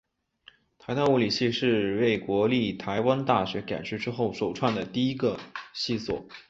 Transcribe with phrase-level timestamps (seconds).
[0.79, 5.39] 台大物理系是为国立台湾大学改制之后首创的第一个
[5.75, 6.25] 系所。